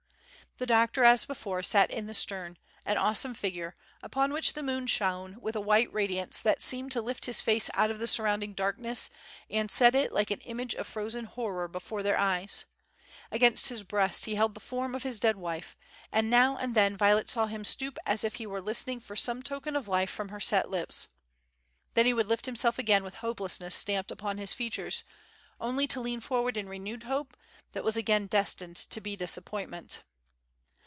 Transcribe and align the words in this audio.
The 0.57 0.65
doctor, 0.67 1.03
as 1.03 1.25
before, 1.25 1.63
sat 1.63 1.89
in 1.89 2.05
the 2.05 2.13
stern, 2.13 2.57
an 2.85 2.97
awesome 2.97 3.33
figure, 3.33 3.75
upon 4.03 4.31
which 4.33 4.53
the 4.53 4.61
moon 4.61 4.85
shone 4.85 5.39
with 5.41 5.55
a 5.55 5.61
white 5.61 5.91
radiance 5.91 6.39
that 6.41 6.61
seemed 6.61 6.91
to 6.91 7.01
lift 7.01 7.25
his 7.25 7.41
face 7.41 7.71
out 7.73 7.89
of 7.89 7.97
the 7.99 8.05
surrounding 8.05 8.53
darkness 8.53 9.09
and 9.49 9.71
set 9.71 9.95
it 9.95 10.11
like 10.11 10.29
an 10.29 10.41
image 10.41 10.75
of 10.75 10.85
frozen 10.85 11.25
horror 11.25 11.67
before 11.67 12.03
their 12.03 12.17
eyes. 12.17 12.65
Against 13.31 13.69
his 13.69 13.81
breast 13.81 14.25
he 14.25 14.35
held 14.35 14.53
the 14.53 14.59
form 14.59 14.93
of 14.93 15.01
his 15.03 15.19
dead 15.21 15.37
wife, 15.37 15.75
and 16.11 16.29
now 16.29 16.57
and 16.57 16.75
then 16.75 16.97
Violet 16.97 17.29
saw 17.29 17.47
him 17.47 17.63
stoop 17.63 17.97
as 18.05 18.23
if 18.23 18.35
he 18.35 18.45
were 18.45 18.61
listening 18.61 18.99
for 18.99 19.15
some 19.15 19.41
token 19.41 19.75
of 19.75 19.87
life 19.87 20.11
from 20.11 20.29
her 20.29 20.41
set 20.41 20.69
lips. 20.69 21.07
Then 21.95 22.05
he 22.05 22.13
would 22.13 22.27
lift 22.27 22.45
himself 22.45 22.77
again 22.77 23.03
with 23.03 23.15
hopelessness 23.15 23.73
stamped 23.73 24.11
upon 24.11 24.37
his 24.37 24.53
features, 24.53 25.05
only 25.61 25.87
to 25.87 26.01
lean 26.01 26.19
forward 26.19 26.55
in 26.57 26.69
renewed 26.69 27.03
hope 27.03 27.35
that 27.71 27.85
was 27.85 27.95
again 27.97 28.27
destined 28.27 28.75
to 28.75 28.99
disappointment. 28.99 30.03